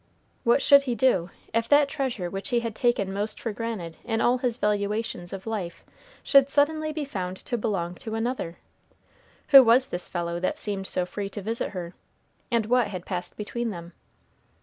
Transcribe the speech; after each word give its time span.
What 0.43 0.63
should 0.63 0.81
he 0.89 0.95
do, 0.95 1.29
if 1.53 1.69
that 1.69 1.87
treasure 1.87 2.27
which 2.27 2.49
he 2.49 2.61
had 2.61 2.73
taken 2.75 3.13
most 3.13 3.39
for 3.39 3.53
granted 3.53 3.97
in 4.03 4.19
all 4.19 4.39
his 4.39 4.57
valuations 4.57 5.31
of 5.31 5.45
life 5.45 5.83
should 6.23 6.49
suddenly 6.49 6.91
be 6.91 7.05
found 7.05 7.37
to 7.37 7.55
belong 7.55 7.93
to 7.97 8.15
another? 8.15 8.57
Who 9.49 9.63
was 9.63 9.89
this 9.89 10.09
fellow 10.09 10.39
that 10.39 10.57
seemed 10.57 10.87
so 10.87 11.05
free 11.05 11.29
to 11.29 11.43
visit 11.43 11.69
her, 11.69 11.93
and 12.49 12.65
what 12.65 12.87
had 12.87 13.05
passed 13.05 13.37
between 13.37 13.69
them? 13.69 13.93